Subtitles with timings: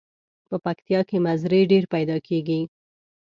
[0.49, 2.61] په پکتیا کې مزري ډیر پیداکیږي.